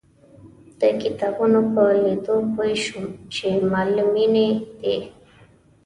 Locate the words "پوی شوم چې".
2.53-3.47